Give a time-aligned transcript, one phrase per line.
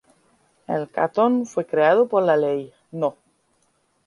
[0.65, 3.17] El cantón fue creado por la ley No.